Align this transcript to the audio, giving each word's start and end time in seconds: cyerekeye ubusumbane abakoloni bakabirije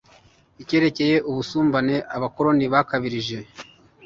cyerekeye 0.67 1.15
ubusumbane 1.29 1.95
abakoloni 2.15 2.65
bakabirije 2.73 3.37